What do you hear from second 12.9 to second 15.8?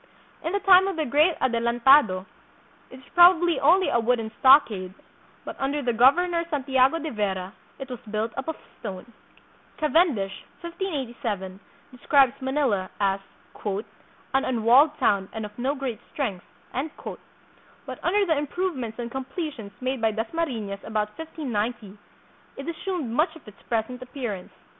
as "an unwalled town and of no